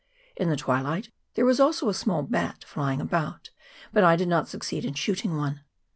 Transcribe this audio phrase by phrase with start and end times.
[0.35, 3.51] In the twilight there was also a small bat flying about,
[3.93, 5.61] but I did not succeed in shooting one.